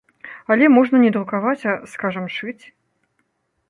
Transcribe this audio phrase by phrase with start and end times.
[0.55, 2.61] Але можна не друкаваць, а, скажам, шыць.